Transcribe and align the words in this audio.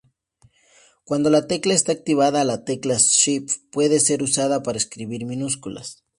Cuando 1.03 1.29
la 1.29 1.45
tecla 1.45 1.75
está 1.75 1.91
activada, 1.91 2.43
la 2.43 2.65
tecla 2.65 2.95
"shift" 2.97 3.57
puede 3.71 3.99
ser 3.99 4.23
usada 4.23 4.63
para 4.63 4.79
escribir 4.79 5.27
minúsculas. 5.27 6.03